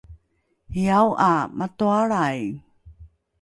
hiao 0.73 1.09
’a 1.27 1.31
matoalrai 1.59 2.41